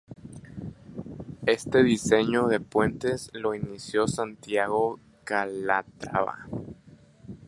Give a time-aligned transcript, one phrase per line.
[1.45, 6.39] Este diseño de puentes lo inició Santiago Calatrava.